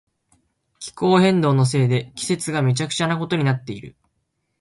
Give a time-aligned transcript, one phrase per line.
[0.79, 3.95] 気候変動のせいで季節がめちゃくちゃなことになっている。